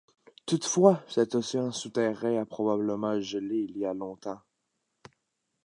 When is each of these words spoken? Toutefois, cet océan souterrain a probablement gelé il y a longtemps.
Toutefois, 0.47 1.03
cet 1.07 1.35
océan 1.35 1.71
souterrain 1.71 2.41
a 2.41 2.45
probablement 2.47 3.19
gelé 3.21 3.67
il 3.69 3.77
y 3.77 3.85
a 3.85 3.93
longtemps. 3.93 4.41